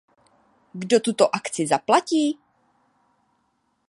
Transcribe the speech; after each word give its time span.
Kdo 0.73 0.97
tuto 0.99 1.25
akci 1.39 1.67
zaplatí? 1.69 2.23